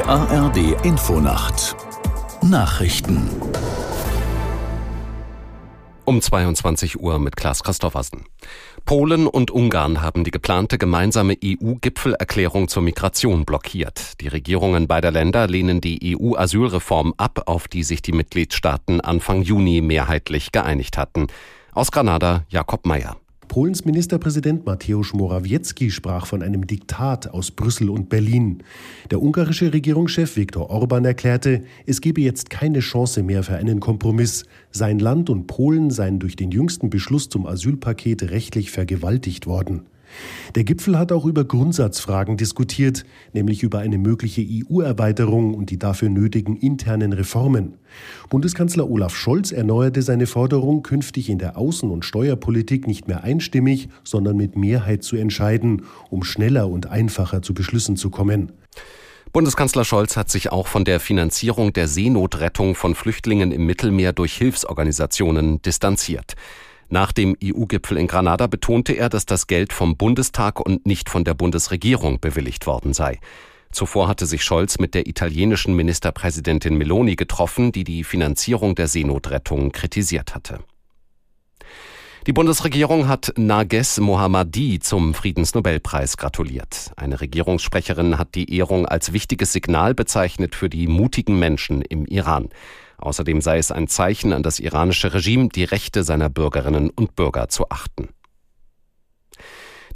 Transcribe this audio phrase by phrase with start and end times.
[0.00, 1.76] Die ARD Infonacht
[2.40, 3.28] Nachrichten
[6.06, 8.24] um 22 Uhr mit Klaas Christoffersen.
[8.86, 14.18] Polen und Ungarn haben die geplante gemeinsame EU-Gipfelerklärung zur Migration blockiert.
[14.22, 19.82] Die Regierungen beider Länder lehnen die EU-Asylreform ab, auf die sich die Mitgliedstaaten Anfang Juni
[19.82, 21.26] mehrheitlich geeinigt hatten.
[21.72, 23.18] Aus Granada Jakob Mayer.
[23.50, 28.62] Polens Ministerpräsident Mateusz Morawiecki sprach von einem Diktat aus Brüssel und Berlin.
[29.10, 34.44] Der ungarische Regierungschef Viktor Orban erklärte, es gebe jetzt keine Chance mehr für einen Kompromiss.
[34.70, 39.82] Sein Land und Polen seien durch den jüngsten Beschluss zum Asylpaket rechtlich vergewaltigt worden.
[40.54, 46.08] Der Gipfel hat auch über Grundsatzfragen diskutiert, nämlich über eine mögliche EU-Erweiterung und die dafür
[46.08, 47.74] nötigen internen Reformen.
[48.28, 53.88] Bundeskanzler Olaf Scholz erneuerte seine Forderung, künftig in der Außen- und Steuerpolitik nicht mehr einstimmig,
[54.04, 58.52] sondern mit Mehrheit zu entscheiden, um schneller und einfacher zu Beschlüssen zu kommen.
[59.32, 64.36] Bundeskanzler Scholz hat sich auch von der Finanzierung der Seenotrettung von Flüchtlingen im Mittelmeer durch
[64.36, 66.34] Hilfsorganisationen distanziert.
[66.92, 71.22] Nach dem EU-Gipfel in Granada betonte er, dass das Geld vom Bundestag und nicht von
[71.22, 73.20] der Bundesregierung bewilligt worden sei.
[73.70, 79.70] Zuvor hatte sich Scholz mit der italienischen Ministerpräsidentin Meloni getroffen, die die Finanzierung der Seenotrettung
[79.70, 80.58] kritisiert hatte.
[82.26, 86.90] Die Bundesregierung hat Nages Mohammadi zum Friedensnobelpreis gratuliert.
[86.96, 92.50] Eine Regierungssprecherin hat die Ehrung als wichtiges Signal bezeichnet für die mutigen Menschen im Iran.
[93.00, 97.48] Außerdem sei es ein Zeichen an das iranische Regime, die Rechte seiner Bürgerinnen und Bürger
[97.48, 98.10] zu achten.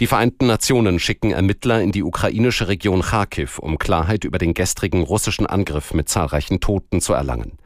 [0.00, 5.02] Die Vereinten Nationen schicken Ermittler in die ukrainische Region Kharkiv, um Klarheit über den gestrigen
[5.02, 7.58] russischen Angriff mit zahlreichen Toten zu erlangen.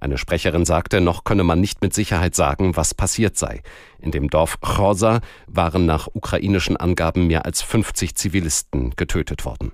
[0.00, 3.62] Eine Sprecherin sagte, noch könne man nicht mit Sicherheit sagen, was passiert sei.
[4.00, 9.70] In dem Dorf Chorsa waren nach ukrainischen Angaben mehr als 50 Zivilisten getötet worden.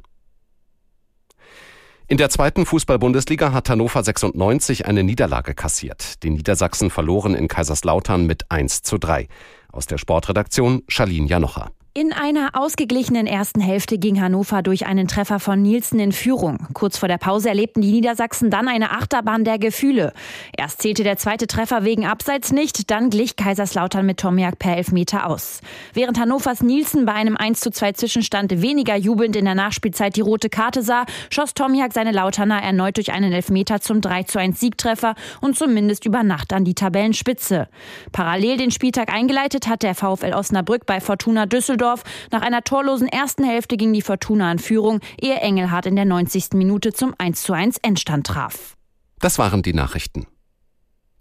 [2.08, 6.23] In der zweiten Fußball-Bundesliga hat Hannover 96 eine Niederlage kassiert.
[6.23, 9.29] Die Niedersachsen verloren in Kaiserslautern mit 1 zu 3.
[9.70, 11.70] Aus der Sportredaktion Charlene Janocher.
[11.95, 16.67] In einer ausgeglichenen ersten Hälfte ging Hannover durch einen Treffer von Nielsen in Führung.
[16.73, 20.14] Kurz vor der Pause erlebten die Niedersachsen dann eine Achterbahn der Gefühle.
[20.57, 25.27] Erst zählte der zweite Treffer wegen Abseits nicht, dann glich Kaiserslautern mit Tomiak per Elfmeter
[25.27, 25.61] aus.
[25.92, 30.23] Während Hannovers Nielsen bei einem 1 zu 2 Zwischenstand weniger jubelnd in der Nachspielzeit die
[30.23, 34.59] rote Karte sah, schoss Tomiak seine Lauterner erneut durch einen Elfmeter zum 3 zu 1
[34.59, 37.69] Siegtreffer und zumindest über Nacht an die Tabellenspitze.
[38.13, 42.05] Parallel den Spieltag eingeleitet hat der VfL Osnabrück bei Fortuna Düsseldorf Düsseldorf.
[42.31, 46.51] Nach einer torlosen ersten Hälfte ging die Fortuna in Führung, ehe Engelhardt in der 90.
[46.55, 48.77] Minute zum 1:1 Endstand traf.
[49.19, 50.27] Das waren die Nachrichten.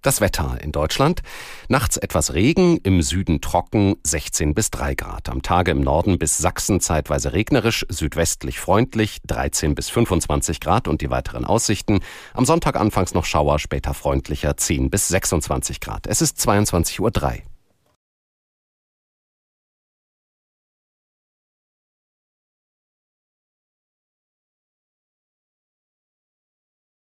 [0.04, 1.22] Das Wetter in Deutschland.
[1.70, 5.30] Nachts etwas Regen, im Süden trocken, 16 bis 3 Grad.
[5.30, 11.02] Am Tage im Norden bis Sachsen zeitweise regnerisch, südwestlich freundlich, 13 bis 25 Grad und
[11.02, 12.00] die weiteren Aussichten.
[12.34, 16.08] Am Sonntag anfangs noch Schauer, später freundlicher, 10 bis 26 Grad.
[16.08, 17.42] Es ist 22.03 Uhr.